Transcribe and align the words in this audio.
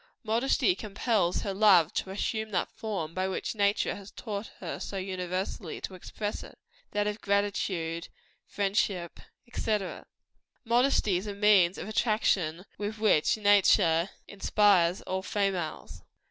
Modesty 0.33 0.73
compels 0.73 1.41
her 1.41 1.53
love 1.53 1.93
to 1.93 2.09
assume 2.09 2.49
that 2.49 2.71
form 2.71 3.13
by 3.13 3.27
which 3.27 3.53
nature 3.53 3.93
has 3.93 4.09
taught 4.09 4.47
her 4.59 4.79
so 4.79 4.97
universally 4.97 5.79
to 5.81 5.93
express 5.93 6.41
it 6.41 6.57
that 6.89 7.05
of 7.05 7.21
gratitude, 7.21 8.07
friendship, 8.47 9.19
&c.... 9.53 9.77
Modesty 10.65 11.17
is 11.17 11.27
a 11.27 11.35
means 11.35 11.77
of 11.77 11.87
attraction 11.87 12.65
with 12.79 12.97
which 12.97 13.37
nature 13.37 14.09
inspires 14.27 15.03
all 15.03 15.21
females." 15.21 16.01